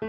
Hey, 0.00 0.08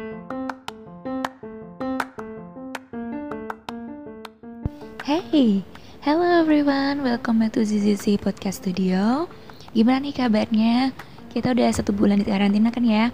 hello 5.99 6.23
everyone, 6.23 7.03
welcome 7.03 7.43
back 7.43 7.59
to 7.59 7.67
ZZC 7.67 8.23
Podcast 8.23 8.63
Studio. 8.63 9.27
Gimana 9.75 10.07
nih 10.07 10.15
kabarnya? 10.15 10.95
Kita 11.27 11.51
udah 11.51 11.75
satu 11.75 11.91
bulan 11.91 12.23
di 12.23 12.25
karantina 12.31 12.71
kan 12.71 12.87
ya? 12.87 13.11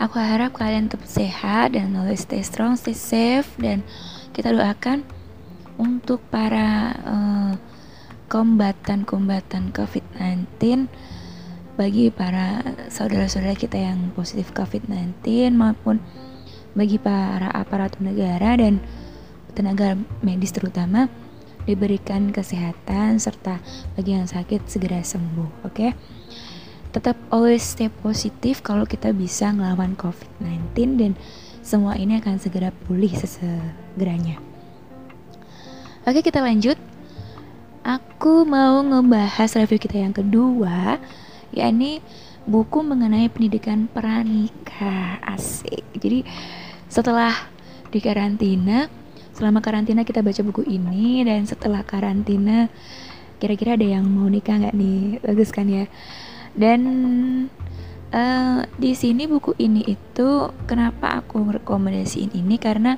Aku 0.00 0.16
harap 0.16 0.56
kalian 0.56 0.88
tetap 0.88 1.04
sehat 1.04 1.76
dan 1.76 1.92
always 1.92 2.24
stay 2.24 2.40
strong, 2.40 2.80
stay 2.80 2.96
safe 2.96 3.52
dan 3.60 3.84
kita 4.32 4.56
doakan 4.56 5.04
untuk 5.76 6.24
para 6.32 6.96
uh, 7.04 7.52
kombatan-kombatan 8.32 9.76
COVID-19 9.76 10.88
bagi 11.76 12.08
para 12.08 12.64
saudara-saudara 12.88 13.52
kita 13.52 13.76
yang 13.76 14.10
positif 14.16 14.50
COVID-19 14.56 15.52
maupun 15.52 16.00
bagi 16.72 16.96
para 16.96 17.52
aparatur 17.52 18.00
negara 18.04 18.56
dan 18.56 18.80
tenaga 19.52 19.96
medis 20.20 20.52
terutama 20.52 21.08
diberikan 21.68 22.32
kesehatan 22.32 23.20
serta 23.20 23.60
bagi 23.96 24.16
yang 24.16 24.28
sakit 24.28 24.64
segera 24.68 25.04
sembuh 25.04 25.68
oke? 25.68 25.72
Okay? 25.72 25.90
tetap 26.96 27.20
always 27.28 27.60
stay 27.60 27.92
positif 27.92 28.64
kalau 28.64 28.88
kita 28.88 29.12
bisa 29.12 29.52
ngelawan 29.52 29.92
covid-19 30.00 30.96
dan 30.96 31.12
semua 31.60 31.92
ini 32.00 32.16
akan 32.16 32.40
segera 32.40 32.72
pulih 32.88 33.12
sesegeranya. 33.12 34.40
Oke 36.08 36.24
kita 36.24 36.40
lanjut. 36.40 36.80
Aku 37.84 38.48
mau 38.48 38.80
ngebahas 38.80 39.60
review 39.60 39.76
kita 39.76 40.00
yang 40.00 40.16
kedua 40.16 40.96
yakni 41.52 42.00
buku 42.46 42.82
mengenai 42.82 43.26
pendidikan 43.28 43.90
pranikah. 43.90 45.18
Asik. 45.22 45.82
Jadi 45.98 46.22
setelah 46.86 47.34
di 47.90 47.98
karantina 47.98 48.86
selama 49.36 49.60
karantina 49.60 50.00
kita 50.00 50.24
baca 50.24 50.40
buku 50.40 50.64
ini 50.64 51.20
dan 51.26 51.44
setelah 51.44 51.84
karantina 51.84 52.72
kira-kira 53.36 53.76
ada 53.76 53.84
yang 53.84 54.08
mau 54.08 54.30
nikah 54.30 54.56
nggak 54.56 54.74
nih? 54.74 55.20
Bagus 55.20 55.52
kan 55.52 55.68
ya? 55.68 55.84
Dan 56.56 56.80
uh, 58.16 58.64
di 58.80 58.96
sini 58.96 59.28
buku 59.28 59.52
ini 59.60 59.84
itu 59.84 60.28
kenapa 60.64 61.20
aku 61.20 61.44
rekomendasiin 61.60 62.32
ini? 62.32 62.56
Karena 62.56 62.96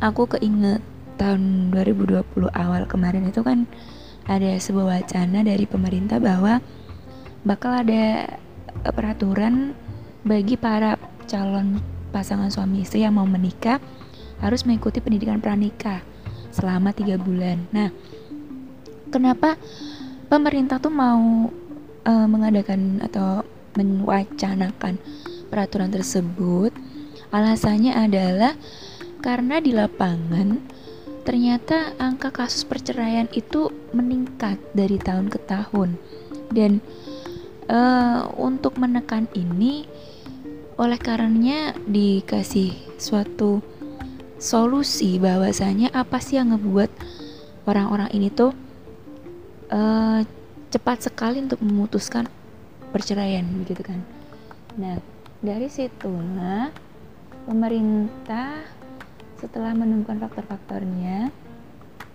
aku 0.00 0.24
keinget 0.38 0.80
tahun 1.20 1.70
2020 1.70 2.24
awal 2.48 2.88
kemarin 2.88 3.28
itu 3.28 3.44
kan 3.44 3.68
ada 4.26 4.56
sebuah 4.56 5.02
wacana 5.02 5.44
dari 5.44 5.68
pemerintah 5.68 6.22
bahwa 6.22 6.64
bakal 7.42 7.82
ada 7.82 8.38
peraturan 8.90 9.74
bagi 10.22 10.54
para 10.54 10.98
calon 11.26 11.82
pasangan 12.14 12.50
suami 12.50 12.86
istri 12.86 13.02
yang 13.02 13.18
mau 13.18 13.26
menikah 13.26 13.82
harus 14.42 14.66
mengikuti 14.66 14.98
pendidikan 14.98 15.38
pranikah 15.38 16.02
selama 16.52 16.92
tiga 16.92 17.16
bulan. 17.16 17.62
Nah, 17.70 17.88
kenapa 19.08 19.56
pemerintah 20.26 20.82
tuh 20.82 20.92
mau 20.92 21.48
uh, 22.04 22.26
mengadakan 22.28 23.00
atau 23.02 23.46
mewacanakan 23.78 24.98
peraturan 25.48 25.90
tersebut? 25.90 26.74
Alasannya 27.32 27.96
adalah 27.96 28.52
karena 29.24 29.62
di 29.62 29.72
lapangan 29.72 30.60
ternyata 31.22 31.94
angka 32.02 32.34
kasus 32.34 32.66
perceraian 32.66 33.30
itu 33.30 33.70
meningkat 33.94 34.58
dari 34.74 34.98
tahun 34.98 35.30
ke 35.30 35.38
tahun 35.46 35.94
dan 36.50 36.82
uh, 37.68 38.30
untuk 38.38 38.78
menekan 38.80 39.28
ini 39.36 39.86
oleh 40.80 40.98
karenanya 40.98 41.76
dikasih 41.84 42.72
suatu 42.96 43.60
solusi 44.42 45.20
bahwasanya 45.22 45.94
apa 45.94 46.18
sih 46.18 46.40
yang 46.40 46.56
ngebuat 46.56 46.90
orang-orang 47.68 48.10
ini 48.10 48.32
tuh 48.32 48.50
uh, 49.70 50.20
cepat 50.72 51.06
sekali 51.06 51.38
untuk 51.44 51.62
memutuskan 51.62 52.26
perceraian 52.90 53.44
gitu 53.68 53.84
kan. 53.84 54.00
Nah 54.80 54.98
dari 55.38 55.68
situlah 55.68 56.72
pemerintah 57.46 58.66
setelah 59.38 59.74
menemukan 59.74 60.22
faktor-faktornya 60.22 61.30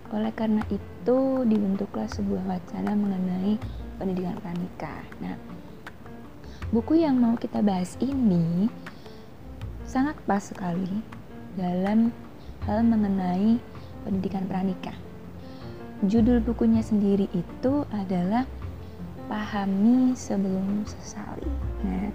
oleh 0.08 0.32
karena 0.32 0.64
itu 0.72 1.44
dibentuklah 1.44 2.08
sebuah 2.08 2.44
wacana 2.48 2.96
mengenai 2.96 3.60
pendidikan 3.98 4.38
pranikah 4.38 5.02
nah 5.18 5.34
buku 6.70 7.02
yang 7.02 7.18
mau 7.18 7.34
kita 7.34 7.60
bahas 7.60 7.98
ini 7.98 8.70
sangat 9.88 10.14
pas 10.28 10.44
sekali 10.44 11.00
dalam 11.56 12.12
hal 12.68 12.84
mengenai 12.84 13.56
pendidikan 14.04 14.44
pranikah. 14.44 14.94
Judul 16.04 16.44
bukunya 16.44 16.84
sendiri 16.84 17.26
itu 17.32 17.82
adalah 17.90 18.44
Pahami 19.26 20.12
Sebelum 20.12 20.84
Sesali. 20.84 21.48
Nah, 21.82 22.12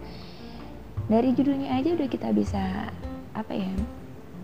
dari 1.09 1.33
judulnya 1.33 1.73
aja 1.81 1.97
udah 1.97 2.07
kita 2.07 2.29
bisa 2.31 2.93
apa 3.33 3.53
ya? 3.57 3.73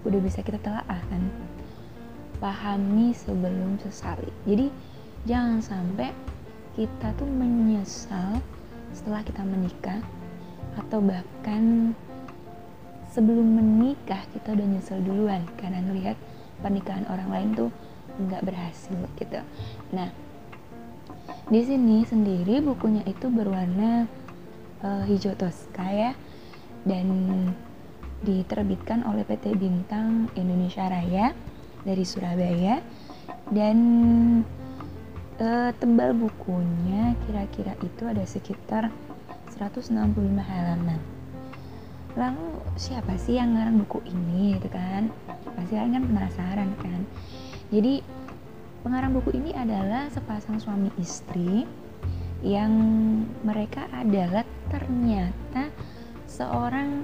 Udah 0.03 0.19
bisa 0.19 0.41
kita 0.41 0.57
telaah 0.59 1.01
kan. 1.07 1.23
Pahami 2.39 3.11
sebelum 3.11 3.75
sesali. 3.83 4.31
Jadi 4.47 4.71
jangan 5.27 5.59
sampai 5.59 6.15
kita 6.79 7.11
tuh 7.19 7.27
menyesal 7.27 8.39
setelah 8.95 9.19
kita 9.27 9.43
menikah 9.43 9.99
atau 10.79 11.03
bahkan 11.03 11.91
sebelum 13.11 13.59
menikah 13.59 14.23
kita 14.31 14.55
udah 14.55 14.63
nyesel 14.63 15.03
duluan 15.03 15.43
karena 15.59 15.83
ngelihat 15.83 16.15
pernikahan 16.63 17.03
orang 17.11 17.27
lain 17.27 17.49
tuh 17.51 17.69
nggak 18.15 18.47
berhasil 18.47 18.95
gitu. 19.19 19.43
Nah, 19.91 20.07
di 21.51 21.61
sini 21.67 22.07
sendiri 22.07 22.63
bukunya 22.63 23.03
itu 23.03 23.27
berwarna 23.27 24.07
uh, 24.79 25.03
hijau 25.03 25.35
toska 25.35 25.83
ya 25.83 26.11
dan 26.87 27.07
diterbitkan 28.23 29.03
oleh 29.03 29.27
PT 29.27 29.51
Bintang 29.59 30.31
Indonesia 30.39 30.87
Raya 30.87 31.35
dari 31.83 32.07
Surabaya 32.07 32.79
dan 33.51 33.75
uh, 35.39 35.71
tebal 35.79 36.11
bukunya 36.13 37.15
kira-kira 37.25 37.73
itu 37.81 38.03
ada 38.05 38.23
sekitar 38.27 38.91
165 39.55 39.95
halaman. 40.39 40.99
Lalu 42.19 42.47
siapa 42.75 43.15
sih 43.15 43.39
yang 43.39 43.55
ngarang 43.55 43.79
buku 43.83 44.03
ini 44.11 44.59
gitu 44.59 44.69
kan? 44.71 45.07
Pasti 45.55 45.73
kalian 45.75 45.95
kan 45.95 46.05
penasaran 46.05 46.69
kan? 46.79 47.01
Jadi 47.71 48.03
pengarang 48.83 49.15
buku 49.15 49.35
ini 49.39 49.51
adalah 49.55 50.11
sepasang 50.11 50.59
suami 50.59 50.91
istri 50.99 51.63
yang 52.39 52.71
mereka 53.43 53.87
adalah 53.91 54.47
ternyata 54.71 55.67
seorang 56.23 57.03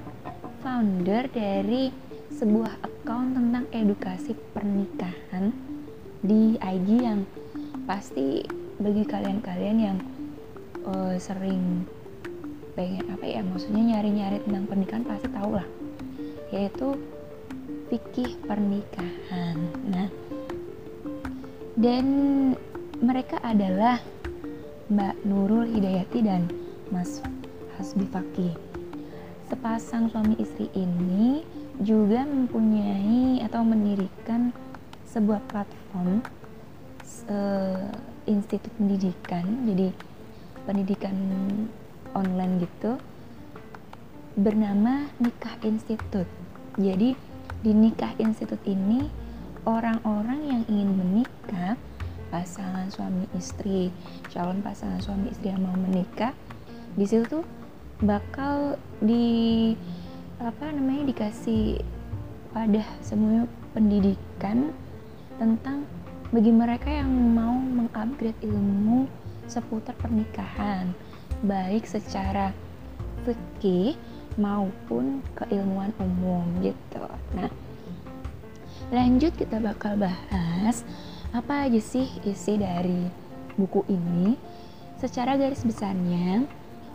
founder 0.64 1.28
dari 1.28 1.92
sebuah 2.32 2.80
account 2.84 3.36
tentang 3.36 3.64
edukasi 3.72 4.32
pernikahan 4.56 5.52
di 6.24 6.56
IG 6.56 6.88
yang 7.04 7.22
pasti 7.86 8.42
bagi 8.76 9.06
kalian-kalian 9.06 9.78
yang 9.78 9.98
uh, 10.84 11.14
sering 11.16 11.86
pengen 12.76 13.08
apa 13.08 13.24
ya 13.24 13.40
maksudnya 13.40 13.96
nyari-nyari 13.96 14.44
tentang 14.44 14.68
pernikahan 14.68 15.04
pasti 15.06 15.28
tahu 15.32 15.50
lah. 15.56 15.66
Yaitu 16.52 16.98
fikih 17.88 18.36
pernikahan. 18.44 19.56
Nah 19.86 20.10
dan 21.76 22.06
mereka 23.00 23.38
adalah 23.44 24.00
Mbak 24.88 25.14
Nurul 25.26 25.66
Hidayati 25.70 26.20
dan 26.24 26.48
Mas 26.90 27.20
Hasbi 27.76 28.06
Fakih. 28.08 28.54
Sepasang 29.46 30.10
suami 30.10 30.34
istri 30.42 30.72
ini 30.74 31.44
juga 31.78 32.24
mempunyai 32.24 33.44
atau 33.44 33.62
mendirikan 33.62 34.50
sebuah 35.06 35.44
platform 35.52 36.24
uh, 37.30 37.90
institut 38.26 38.72
pendidikan 38.76 39.44
jadi 39.64 39.88
pendidikan 40.66 41.14
online 42.16 42.66
gitu 42.66 42.98
bernama 44.36 45.08
Nikah 45.16 45.56
Institut. 45.64 46.28
Jadi 46.76 47.16
di 47.64 47.72
Nikah 47.72 48.20
Institut 48.20 48.60
ini 48.68 49.08
orang-orang 49.64 50.40
yang 50.44 50.62
ingin 50.68 50.90
menikah, 50.92 51.74
pasangan 52.28 52.92
suami 52.92 53.24
istri, 53.32 53.88
calon 54.28 54.60
pasangan 54.60 55.00
suami 55.00 55.32
istri 55.32 55.48
yang 55.48 55.64
mau 55.64 55.72
menikah, 55.72 56.36
di 56.94 57.08
situ 57.08 57.24
tuh 57.40 57.44
bakal 58.04 58.76
di 59.00 59.72
apa 60.36 60.68
namanya 60.68 61.08
dikasih 61.08 61.80
wadah 62.52 62.84
semua 63.00 63.48
pendidikan 63.72 64.68
tentang 65.40 65.88
bagi 66.34 66.50
mereka 66.50 66.90
yang 66.90 67.10
mau 67.10 67.54
mengupgrade 67.54 68.38
ilmu 68.42 69.06
seputar 69.46 69.94
pernikahan 69.98 70.90
baik 71.46 71.86
secara 71.86 72.50
fikih 73.22 73.94
maupun 74.36 75.22
keilmuan 75.38 75.94
umum 76.02 76.44
gitu. 76.60 77.04
Nah, 77.36 77.50
lanjut 78.92 79.32
kita 79.38 79.62
bakal 79.62 79.96
bahas 79.96 80.82
apa 81.30 81.68
aja 81.68 81.80
sih 81.80 82.08
isi 82.24 82.58
dari 82.58 83.06
buku 83.56 83.84
ini. 83.88 84.36
Secara 84.96 85.36
garis 85.36 85.60
besarnya, 85.60 86.48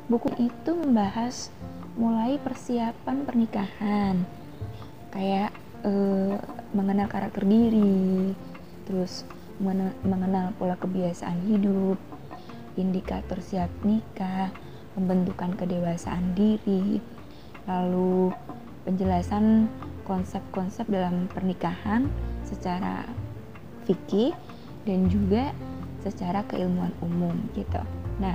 buku 0.10 0.34
itu 0.42 0.72
membahas 0.74 1.54
mulai 1.94 2.42
persiapan 2.42 3.18
pernikahan, 3.27 4.16
kayak 5.13 5.54
eh, 5.86 6.38
mengenal 6.74 7.06
karakter 7.06 7.45
diri, 7.45 8.34
terus 8.86 9.25
mengenal 10.04 10.57
pola 10.57 10.74
kebiasaan 10.78 11.45
hidup, 11.45 11.98
indikator 12.80 13.38
siap 13.42 13.69
nikah, 13.86 14.50
pembentukan 14.98 15.54
kedewasaan 15.54 16.33
diri, 16.33 16.98
lalu 17.69 18.33
penjelasan 18.83 19.69
konsep-konsep 20.04 20.89
dalam 20.89 21.30
pernikahan 21.30 22.10
secara 22.42 23.06
fikih 23.86 24.33
dan 24.84 25.07
juga 25.07 25.54
secara 26.01 26.42
keilmuan 26.50 26.89
umum 27.06 27.38
gitu. 27.54 27.81
Nah, 28.18 28.34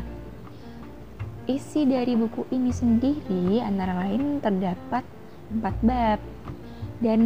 isi 1.50 1.82
dari 1.86 2.14
buku 2.14 2.46
ini 2.54 2.70
sendiri 2.70 3.58
antara 3.62 4.06
lain 4.06 4.38
terdapat 4.38 5.02
empat 5.50 5.76
bab 5.82 6.20
dan 7.02 7.20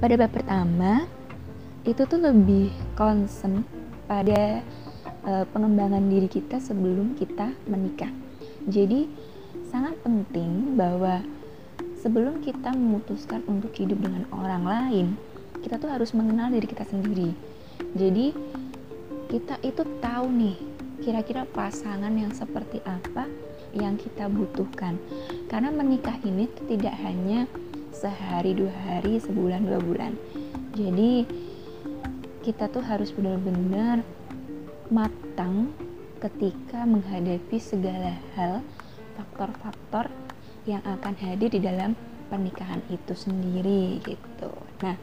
pada 0.00 0.14
bab 0.20 0.30
pertama 0.32 1.08
itu 1.86 2.02
tuh 2.02 2.18
lebih 2.18 2.74
concern 2.98 3.62
pada 4.10 4.58
uh, 5.22 5.46
pengembangan 5.54 6.02
diri 6.10 6.26
kita 6.26 6.58
sebelum 6.58 7.14
kita 7.14 7.54
menikah. 7.70 8.10
Jadi 8.66 9.06
sangat 9.70 9.94
penting 10.02 10.74
bahwa 10.74 11.22
sebelum 12.02 12.42
kita 12.42 12.74
memutuskan 12.74 13.46
untuk 13.46 13.70
hidup 13.78 14.02
dengan 14.02 14.26
orang 14.34 14.64
lain, 14.66 15.06
kita 15.62 15.78
tuh 15.78 15.90
harus 15.90 16.10
mengenal 16.10 16.50
diri 16.50 16.66
kita 16.66 16.82
sendiri. 16.82 17.30
Jadi 17.94 18.34
kita 19.30 19.58
itu 19.62 19.82
tahu 20.02 20.26
nih 20.30 20.58
kira-kira 21.02 21.46
pasangan 21.54 22.10
yang 22.10 22.34
seperti 22.34 22.82
apa 22.82 23.30
yang 23.74 23.94
kita 23.94 24.26
butuhkan. 24.26 24.98
Karena 25.46 25.70
menikah 25.70 26.18
ini 26.26 26.50
tidak 26.66 26.98
hanya 26.98 27.46
sehari 27.94 28.58
dua 28.58 28.74
hari, 28.86 29.22
sebulan 29.22 29.66
dua 29.70 29.78
bulan. 29.78 30.18
Jadi 30.76 31.45
kita 32.46 32.70
tuh 32.70 32.86
harus 32.86 33.10
benar-benar 33.10 34.06
matang 34.86 35.74
ketika 36.22 36.86
menghadapi 36.86 37.58
segala 37.58 38.14
hal 38.38 38.62
faktor-faktor 39.18 40.06
yang 40.62 40.78
akan 40.86 41.18
hadir 41.18 41.50
di 41.50 41.58
dalam 41.58 41.98
pernikahan 42.30 42.78
itu 42.86 43.18
sendiri 43.18 43.98
gitu. 44.06 44.54
Nah, 44.78 44.94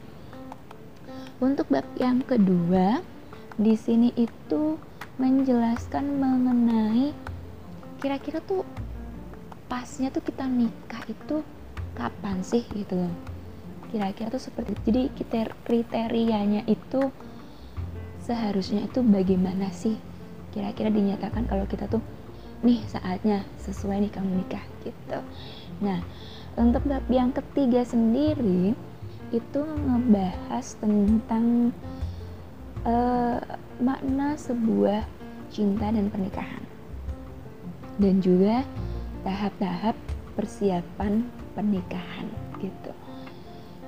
untuk 1.44 1.68
bab 1.68 1.84
yang 2.00 2.24
kedua 2.24 3.04
di 3.60 3.76
sini 3.76 4.16
itu 4.16 4.80
menjelaskan 5.20 6.16
mengenai 6.16 7.12
kira-kira 8.00 8.40
tuh 8.40 8.64
pasnya 9.68 10.16
tuh 10.16 10.24
kita 10.24 10.48
nikah 10.48 11.04
itu 11.12 11.44
kapan 11.92 12.40
sih 12.40 12.64
gitu. 12.72 13.04
Kira-kira 13.92 14.32
tuh 14.32 14.40
seperti 14.40 14.80
jadi 14.88 15.12
kriterianya 15.68 16.64
itu 16.72 17.12
seharusnya 18.24 18.88
itu 18.88 19.04
bagaimana 19.04 19.70
sih? 19.76 20.00
Kira-kira 20.56 20.90
dinyatakan 20.90 21.46
kalau 21.46 21.68
kita 21.68 21.86
tuh 21.92 22.02
nih 22.64 22.80
saatnya 22.88 23.44
sesuai 23.60 24.08
nih 24.08 24.12
kamu 24.16 24.44
nikah 24.44 24.64
gitu. 24.88 25.20
Nah 25.84 26.00
untuk 26.56 26.86
bab 26.88 27.04
yang 27.12 27.36
ketiga 27.36 27.84
sendiri 27.84 28.72
itu 29.34 29.62
ngebahas 29.66 30.66
tentang 30.80 31.74
uh, 32.88 33.42
makna 33.82 34.38
sebuah 34.40 35.04
cinta 35.50 35.90
dan 35.90 36.08
pernikahan. 36.08 36.64
Dan 37.98 38.22
juga 38.24 38.64
tahap-tahap 39.26 39.98
persiapan 40.38 41.26
pernikahan 41.54 42.28
gitu. 42.62 42.94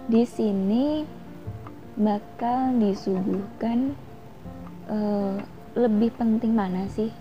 Di 0.10 0.26
sini 0.26 1.06
bakal 1.98 2.76
disuguhkan 2.78 3.98
uh, 4.90 5.36
lebih 5.76 6.14
penting 6.16 6.56
mana 6.56 6.88
sih? 6.92 7.12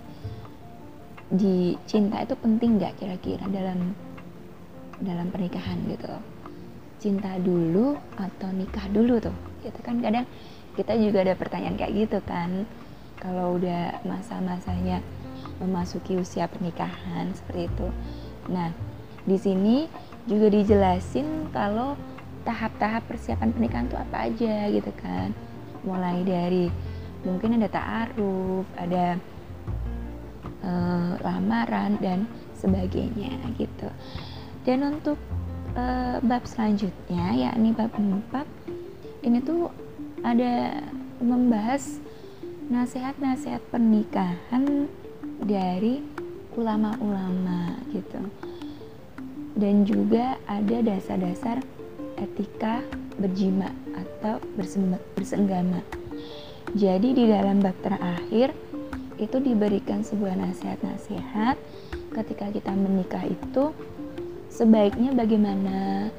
Di 1.28 1.75
cinta 1.88 2.22
itu 2.22 2.37
penting 2.38 2.78
nggak 2.78 3.00
kira-kira 3.00 3.44
dalam 3.50 3.96
dalam 5.02 5.26
pernikahan 5.34 5.82
gitu? 5.90 6.14
Cinta 7.02 7.37
dulu 7.43 7.99
atau 8.16 8.49
nikah 8.55 8.87
dulu 8.88 9.19
tuh? 9.19 9.34
Gitu 9.66 9.81
kan 9.82 9.99
kadang 10.00 10.28
kita 10.78 10.94
juga 10.99 11.26
ada 11.26 11.34
pertanyaan 11.34 11.76
kayak 11.76 12.06
gitu 12.06 12.19
kan. 12.22 12.69
Kalau 13.19 13.56
udah 13.56 14.05
masa-masanya 14.05 15.00
memasuki 15.58 16.19
usia 16.19 16.46
pernikahan 16.50 17.32
seperti 17.32 17.72
itu. 17.72 17.88
Nah 18.52 18.70
di 19.25 19.37
sini 19.40 19.88
juga 20.28 20.52
dijelasin 20.52 21.49
kalau 21.52 21.96
tahap-tahap 22.44 23.08
persiapan 23.08 23.50
pernikahan 23.56 23.88
itu 23.88 23.96
apa 23.96 24.16
aja 24.28 24.55
gitu 24.69 24.93
kan. 25.00 25.32
Mulai 25.84 26.25
dari 26.25 26.64
mungkin 27.25 27.59
ada 27.59 27.69
ta'aruf 27.73 28.69
ada 28.76 29.19
uh, 30.65 31.12
lamaran 31.21 31.97
dan 32.00 32.29
sebagainya 32.56 33.37
gitu. 33.61 33.88
Dan 34.65 34.97
untuk 34.97 35.21
uh, 35.76 36.21
bab 36.25 36.44
selanjutnya 36.49 37.37
yakni 37.37 37.76
bab 37.76 37.93
4 37.97 39.29
ini 39.29 39.41
tuh 39.41 39.69
ada 40.25 40.81
membahas 41.21 42.00
nasihat-nasihat 42.69 43.61
pernikahan 43.69 44.88
dari 45.44 46.00
ulama-ulama 46.56 47.76
gitu. 47.93 48.21
Dan 49.55 49.87
juga 49.87 50.41
ada 50.49 50.82
dasar-dasar 50.82 51.62
etika 52.19 52.82
berjima 53.21 53.71
atau 53.94 54.43
bersenggama 55.15 55.85
jadi 56.75 57.09
di 57.15 57.25
dalam 57.31 57.62
bab 57.62 57.79
terakhir 57.87 58.50
itu 59.15 59.38
diberikan 59.38 60.03
sebuah 60.03 60.35
nasihat-nasihat 60.35 61.55
ketika 62.11 62.50
kita 62.50 62.75
menikah 62.75 63.23
itu 63.23 63.71
sebaiknya 64.50 65.15
bagaimana 65.15 66.11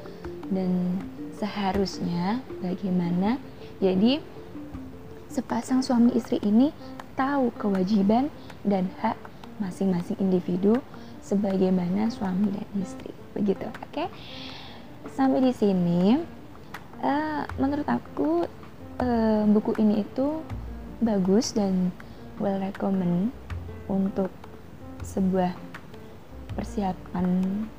dan 0.48 0.96
seharusnya 1.36 2.40
bagaimana. 2.64 3.36
Jadi 3.84 4.20
sepasang 5.28 5.84
suami 5.84 6.16
istri 6.16 6.40
ini 6.40 6.72
tahu 7.16 7.52
kewajiban 7.56 8.32
dan 8.64 8.88
hak 9.04 9.16
masing-masing 9.60 10.16
individu 10.20 10.80
sebagaimana 11.20 12.08
suami 12.08 12.52
dan 12.52 12.68
istri. 12.80 13.12
Begitu, 13.36 13.68
oke? 13.68 13.92
Okay? 13.92 14.08
Sampai 15.12 15.44
di 15.44 15.52
sini 15.52 16.16
uh, 17.04 17.44
menurut 17.60 17.88
aku 17.88 18.48
uh, 19.00 19.44
buku 19.48 19.76
ini 19.80 20.04
itu 20.04 20.40
bagus 21.00 21.52
dan 21.52 21.92
well 22.40 22.56
recommend 22.60 23.32
untuk 23.86 24.32
sebuah 25.04 25.52
persiapan 26.56 27.26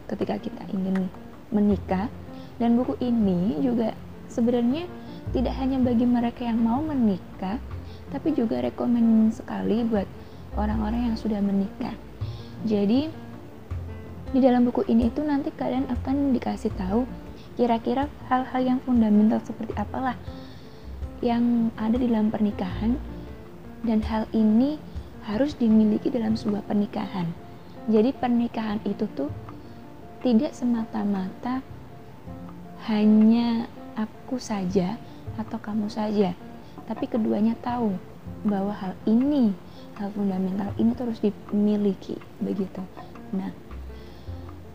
ketika 0.06 0.36
kita 0.38 0.64
ingin 0.70 1.10
menikah. 1.50 2.10
Dan 2.58 2.74
buku 2.78 2.98
ini 3.02 3.62
juga 3.62 3.94
sebenarnya 4.30 4.90
tidak 5.34 5.54
hanya 5.62 5.78
bagi 5.78 6.06
mereka 6.10 6.42
yang 6.46 6.58
mau 6.58 6.82
menikah 6.82 7.62
tapi 8.08 8.32
juga 8.32 8.64
rekomend 8.64 9.36
sekali 9.36 9.84
buat 9.84 10.08
orang-orang 10.56 11.12
yang 11.12 11.18
sudah 11.20 11.44
menikah. 11.44 11.94
Jadi 12.66 13.12
di 14.32 14.40
dalam 14.44 14.68
buku 14.68 14.84
ini 14.90 15.12
itu 15.12 15.22
nanti 15.24 15.54
kalian 15.54 15.88
akan 15.92 16.36
dikasih 16.36 16.72
tahu 16.76 17.08
kira-kira 17.56 18.12
hal-hal 18.28 18.62
yang 18.76 18.80
fundamental 18.84 19.40
seperti 19.44 19.72
apalah 19.80 20.18
yang 21.22 21.74
ada 21.78 21.98
di 21.98 22.06
dalam 22.06 22.30
pernikahan 22.30 22.98
dan 23.82 24.02
hal 24.06 24.30
ini 24.34 24.78
harus 25.26 25.58
dimiliki 25.58 26.08
dalam 26.08 26.38
sebuah 26.38 26.64
pernikahan. 26.66 27.28
Jadi 27.88 28.12
pernikahan 28.16 28.80
itu 28.84 29.08
tuh 29.16 29.32
tidak 30.22 30.52
semata-mata 30.52 31.64
hanya 32.88 33.68
aku 33.96 34.40
saja 34.40 34.96
atau 35.36 35.58
kamu 35.60 35.92
saja, 35.92 36.32
tapi 36.88 37.06
keduanya 37.10 37.54
tahu 37.60 37.96
bahwa 38.48 38.72
hal 38.76 38.94
ini, 39.08 39.52
hal 39.98 40.12
fundamental 40.14 40.72
ini 40.78 40.92
terus 40.96 41.20
dimiliki 41.20 42.16
begitu. 42.40 42.84
Nah, 43.34 43.52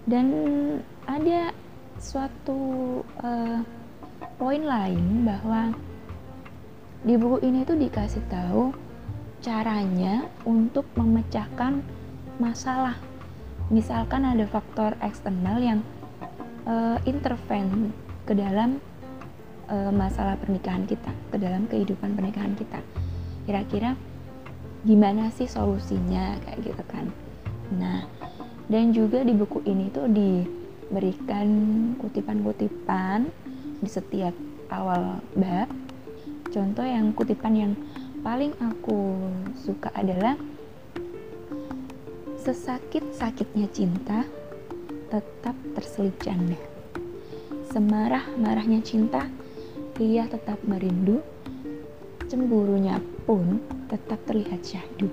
dan 0.05 0.27
ada 1.07 1.55
suatu 2.03 2.61
uh, 3.23 3.61
poin 4.37 4.63
lain 4.63 5.23
bahwa 5.23 5.71
di 7.03 7.19
buku 7.19 7.43
ini 7.43 7.67
tuh 7.67 7.79
dikasih 7.79 8.23
tahu 8.31 8.71
caranya 9.43 10.27
untuk 10.47 10.87
memecahkan 10.95 11.83
masalah 12.39 12.95
misalkan 13.73 14.29
ada 14.29 14.45
faktor 14.47 14.95
eksternal 15.01 15.59
yang 15.59 15.81
uh, 16.69 17.01
interven 17.09 17.91
ke 18.29 18.37
dalam 18.37 18.79
uh, 19.73 19.91
masalah 19.91 20.37
pernikahan 20.39 20.85
kita, 20.85 21.11
ke 21.33 21.37
dalam 21.41 21.65
kehidupan 21.67 22.15
pernikahan 22.15 22.53
kita. 22.55 22.79
Kira-kira 23.49 23.97
gimana 24.85 25.33
sih 25.33 25.49
solusinya 25.49 26.39
kayak 26.45 26.59
gitu 26.63 26.85
kan? 26.87 27.09
Nah, 27.75 28.05
dan 28.69 28.93
juga 28.93 29.25
di 29.25 29.33
buku 29.33 29.65
ini 29.65 29.89
tuh 29.91 30.07
diberikan 30.07 31.49
kutipan-kutipan 31.99 33.27
di 33.81 33.89
setiap 33.89 34.37
awal 34.71 35.19
bab. 35.35 35.69
Contoh 36.53 36.85
yang 36.85 37.17
kutipan 37.17 37.57
yang 37.57 37.73
paling 38.21 38.53
aku 38.61 39.25
suka 39.57 39.89
adalah 39.97 40.37
sesakit-sakitnya 42.45 43.73
cinta 43.73 44.29
tetap 45.09 45.57
terselip 45.73 46.13
janda. 46.21 46.61
Semarah-marahnya 47.73 48.85
cinta, 48.85 49.33
ia 49.97 50.29
tetap 50.29 50.61
merindu. 50.69 51.25
Cemburunya 52.29 53.01
pun 53.25 53.57
tetap 53.89 54.21
terlihat 54.29 54.61
syahdu. 54.61 55.09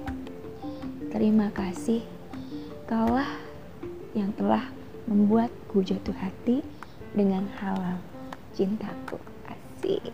Terima 1.08 1.56
kasih 1.56 2.04
kaulah 2.84 3.32
yang 4.12 4.36
telah 4.36 4.68
membuatku 5.08 5.88
jatuh 5.88 6.20
hati 6.20 6.60
dengan 7.16 7.48
halal 7.64 7.96
cintaku 8.52 9.29
asik 9.80 10.12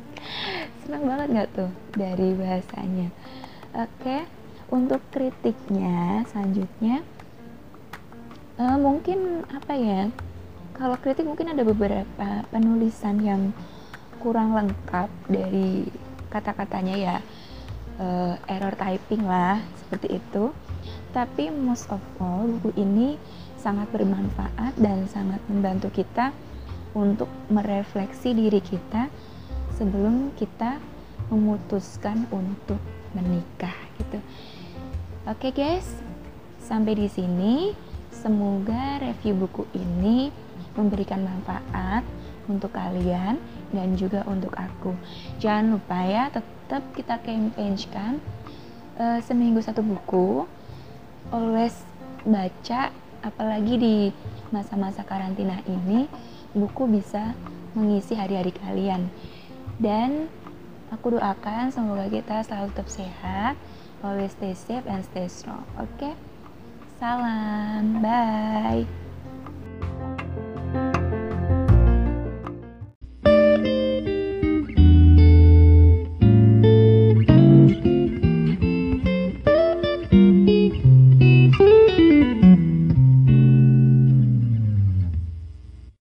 senang 0.85 1.09
banget 1.09 1.27
nggak 1.33 1.49
tuh 1.57 1.71
dari 1.97 2.37
bahasanya? 2.37 3.09
Oke 3.73 4.29
untuk 4.69 5.01
kritiknya 5.09 6.21
selanjutnya 6.29 7.01
uh, 8.61 8.77
mungkin 8.77 9.41
apa 9.49 9.73
ya 9.73 10.13
kalau 10.77 11.01
kritik 11.01 11.25
mungkin 11.25 11.49
ada 11.49 11.65
beberapa 11.65 12.45
penulisan 12.53 13.25
yang 13.25 13.41
kurang 14.21 14.53
lengkap 14.53 15.09
dari 15.25 15.89
kata-katanya 16.29 16.95
ya 16.97 17.15
uh, 17.97 18.37
error 18.45 18.77
typing 18.77 19.25
lah 19.25 19.65
seperti 19.81 20.21
itu. 20.21 20.53
Tapi 21.09 21.49
most 21.49 21.89
of 21.89 22.03
all 22.21 22.45
buku 22.45 22.75
ini 22.77 23.17
sangat 23.57 23.89
bermanfaat 23.89 24.77
dan 24.77 25.09
sangat 25.09 25.41
membantu 25.49 25.89
kita 25.89 26.35
untuk 26.93 27.31
merefleksi 27.49 28.35
diri 28.35 28.59
kita 28.59 29.09
sebelum 29.75 30.31
kita 30.39 30.79
memutuskan 31.29 32.27
untuk 32.31 32.79
menikah 33.15 33.75
gitu. 33.99 34.19
Oke 35.25 35.49
guys, 35.51 35.87
sampai 36.61 36.95
di 36.95 37.07
sini 37.09 37.73
semoga 38.11 39.01
review 39.01 39.35
buku 39.45 39.63
ini 39.75 40.29
memberikan 40.75 41.23
manfaat 41.23 42.03
untuk 42.45 42.75
kalian 42.75 43.39
dan 43.73 43.97
juga 43.97 44.21
untuk 44.29 44.53
aku. 44.53 44.93
Jangan 45.41 45.77
lupa 45.77 45.97
ya 46.05 46.29
tetap 46.29 46.83
kita 46.93 47.17
campaignkan 47.21 48.21
uh, 48.99 49.19
seminggu 49.23 49.63
satu 49.63 49.81
buku 49.81 50.45
always 51.33 51.73
baca 52.25 52.93
apalagi 53.25 53.73
di 53.81 53.95
masa-masa 54.53 55.01
karantina 55.01 55.57
ini 55.65 56.05
buku 56.53 56.85
bisa 56.85 57.33
mengisi 57.73 58.13
hari-hari 58.13 58.53
kalian 58.53 59.09
dan 59.81 60.31
aku 60.93 61.17
doakan 61.17 61.73
semoga 61.73 62.07
kita 62.07 62.45
selalu 62.45 62.71
tetap 62.71 62.87
sehat 62.87 63.53
always 64.05 64.31
stay 64.37 64.53
safe 64.53 64.85
and 64.85 65.01
stay 65.07 65.25
strong. 65.25 65.65
Oke? 65.81 65.89
Okay? 65.97 66.13
salam. 66.99 67.99
Bye 67.99 68.87